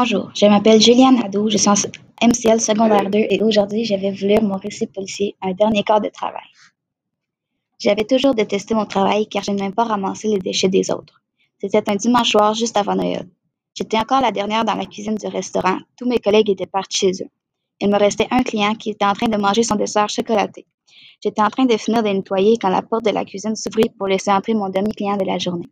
[0.00, 4.12] Bonjour, je m'appelle Juliane Nadeau, je suis en MCL secondaire 2 et aujourd'hui je vais
[4.12, 6.46] vous lire mon récit policier, un dernier quart de travail.
[7.80, 11.20] J'avais toujours détesté mon travail car je n'aimais pas ramasser les déchets des autres.
[11.60, 13.28] C'était un dimanche soir juste avant Noël.
[13.74, 17.24] J'étais encore la dernière dans la cuisine du restaurant, tous mes collègues étaient partis chez
[17.24, 17.30] eux.
[17.80, 20.64] Il me restait un client qui était en train de manger son dessert chocolaté.
[21.20, 24.06] J'étais en train de finir de nettoyer quand la porte de la cuisine s'ouvrit pour
[24.06, 25.68] laisser entrer mon dernier client de la journée.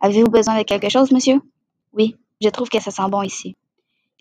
[0.00, 1.40] Avez-vous besoin de quelque chose, monsieur?
[1.92, 3.54] Oui, je trouve que ça sent bon ici.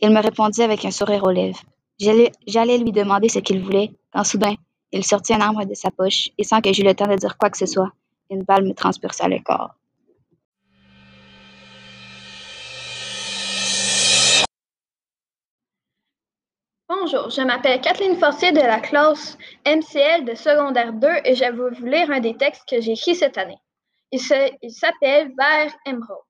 [0.01, 1.59] Il me répondit avec un sourire aux lèvres.
[1.99, 4.55] J'allais lui demander ce qu'il voulait, quand soudain,
[4.93, 7.37] il sortit un arbre de sa poche, et sans que j'eus le temps de dire
[7.37, 7.91] quoi que ce soit,
[8.29, 9.75] une balle me transperça le corps.
[16.87, 21.51] Bonjour, je m'appelle Kathleen Fortier de la classe MCL de secondaire 2 et je vais
[21.51, 23.59] vous lire un des textes que j'ai écrit cette année.
[24.11, 26.28] Il s'appelle Vert émeraude.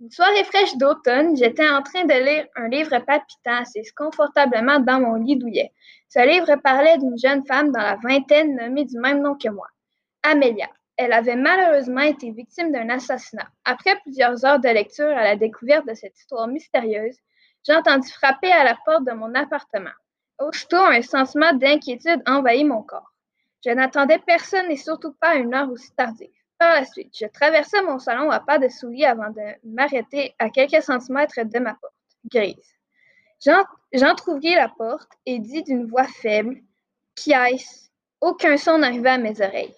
[0.00, 4.98] Une soirée fraîche d'automne, j'étais en train de lire un livre palpitant assis confortablement dans
[4.98, 5.72] mon lit douillet.
[6.08, 9.68] Ce livre parlait d'une jeune femme dans la vingtaine nommée du même nom que moi,
[10.24, 10.68] Amelia.
[10.96, 13.48] Elle avait malheureusement été victime d'un assassinat.
[13.64, 17.18] Après plusieurs heures de lecture à la découverte de cette histoire mystérieuse,
[17.66, 19.94] j'entendis frapper à la porte de mon appartement.
[20.40, 23.12] Aussitôt, un sentiment d'inquiétude envahit mon corps.
[23.64, 26.28] Je n'attendais personne et surtout pas une heure aussi tardive.
[26.72, 30.82] La suite, je traversai mon salon à pas de souliers avant de m'arrêter à quelques
[30.82, 31.94] centimètres de ma porte,
[32.30, 32.74] grise.
[33.92, 36.56] J'entr'ouvris la porte et dis d'une voix faible
[37.14, 39.76] Qui est-ce Aucun son n'arrivait à mes oreilles.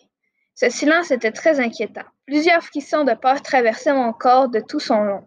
[0.54, 2.04] Ce silence était très inquiétant.
[2.26, 5.26] Plusieurs frissons de peur traversaient mon corps de tout son long.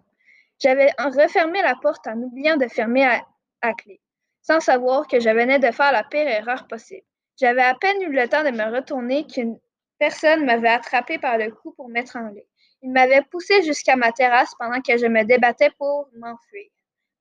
[0.60, 3.22] J'avais refermé la porte en oubliant de fermer à,
[3.62, 4.00] à clé,
[4.42, 7.06] sans savoir que je venais de faire la pire erreur possible.
[7.38, 9.60] J'avais à peine eu le temps de me retourner qu'une
[10.00, 12.46] Personne m'avait attrapé par le cou pour m'étrangler.
[12.82, 16.70] Il m'avait poussé jusqu'à ma terrasse pendant que je me débattais pour m'enfuir.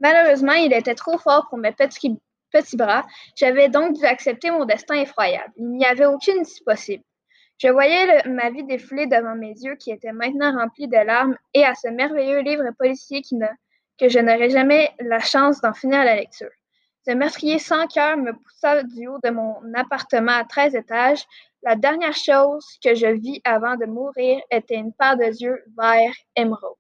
[0.00, 2.16] Malheureusement, il était trop fort pour mes petits,
[2.75, 3.05] bras.
[3.34, 5.53] J'avais donc dû accepter mon destin effroyable.
[5.56, 7.05] Il n'y avait aucune issue possible.
[7.59, 11.65] Je voyais ma vie défiler devant mes yeux qui étaient maintenant remplis de larmes et
[11.65, 16.50] à ce merveilleux livre policier que je n'aurais jamais la chance d'en finir la lecture.
[17.05, 21.25] Ce meurtrier sans cœur me poussa du haut de mon appartement à 13 étages,
[21.63, 26.13] la dernière chose que je vis avant de mourir était une paire de yeux vert
[26.37, 26.77] émeraude.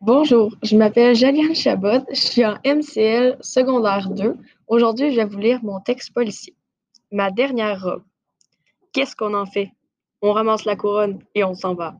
[0.00, 4.36] Bonjour, je m'appelle Jaliane Chabot, je suis en MCL secondaire 2.
[4.68, 6.54] Aujourd'hui, je vais vous lire mon texte policier.
[7.10, 8.04] Ma dernière robe.
[8.92, 9.70] Qu'est-ce qu'on en fait?
[10.22, 11.96] On ramasse la couronne et on s'en va.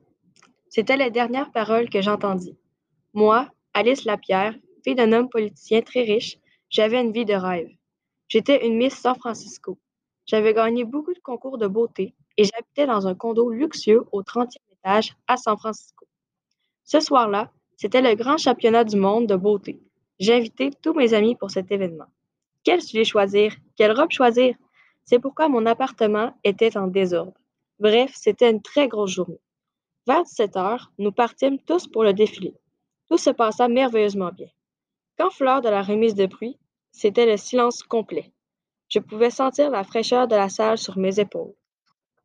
[0.70, 2.56] C'était les dernières paroles que j'entendis.
[3.14, 6.38] Moi, Alice Lapierre, Fille d'un homme politicien très riche,
[6.70, 7.68] j'avais une vie de rêve.
[8.28, 9.78] J'étais une Miss San Francisco.
[10.26, 14.56] J'avais gagné beaucoup de concours de beauté et j'habitais dans un condo luxueux au 30e
[14.72, 16.06] étage à San Francisco.
[16.84, 19.80] Ce soir-là, c'était le grand championnat du monde de beauté.
[20.20, 22.06] J'invitais tous mes amis pour cet événement.
[22.64, 23.54] Quel sujet choisir?
[23.76, 24.54] Quelle robe choisir?
[25.04, 27.32] C'est pourquoi mon appartement était en désordre.
[27.78, 29.40] Bref, c'était une très grosse journée.
[30.06, 32.54] Vers 17 heures, nous partîmes tous pour le défilé.
[33.08, 34.48] Tout se passa merveilleusement bien.
[35.18, 36.56] Quand fut l'heure de la remise de prix,
[36.92, 38.32] c'était le silence complet.
[38.88, 41.54] Je pouvais sentir la fraîcheur de la salle sur mes épaules.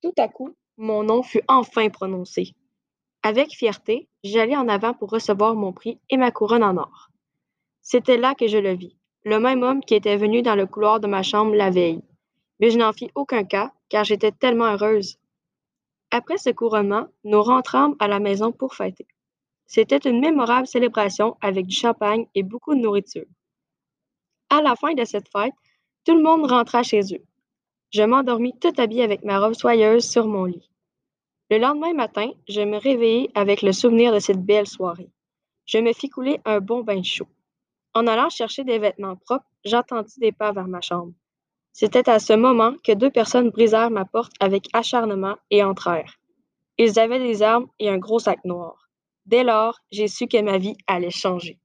[0.01, 2.53] Tout à coup, mon nom fut enfin prononcé.
[3.23, 7.09] Avec fierté, j'allai en avant pour recevoir mon prix et ma couronne en or.
[7.81, 10.99] C'était là que je le vis, le même homme qui était venu dans le couloir
[10.99, 12.03] de ma chambre la veille.
[12.59, 15.17] Mais je n'en fis aucun cas, car j'étais tellement heureuse.
[16.11, 19.07] Après ce couronnement, nous rentrâmes à la maison pour fêter.
[19.65, 23.25] C'était une mémorable célébration avec du champagne et beaucoup de nourriture.
[24.49, 25.53] À la fin de cette fête,
[26.05, 27.23] tout le monde rentra chez eux.
[27.91, 30.69] Je m'endormis tout habillé avec ma robe soyeuse sur mon lit.
[31.49, 35.09] Le lendemain matin, je me réveillai avec le souvenir de cette belle soirée.
[35.65, 37.27] Je me fis couler un bon bain chaud.
[37.93, 41.13] En allant chercher des vêtements propres, j'entendis des pas vers ma chambre.
[41.71, 46.19] C'était à ce moment que deux personnes brisèrent ma porte avec acharnement et entrèrent.
[46.77, 48.82] Ils avaient des armes et un gros sac noir.
[49.25, 51.59] Dès lors, j'ai su que ma vie allait changer.